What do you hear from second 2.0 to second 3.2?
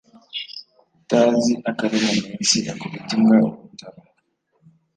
muminsi akubita